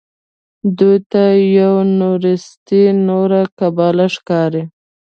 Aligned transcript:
ده 0.77 0.91
ته 1.11 1.23
یونورسټي 1.57 2.83
نوره 3.07 3.41
قبوله 3.59 4.05
ښکاري. 4.15 4.63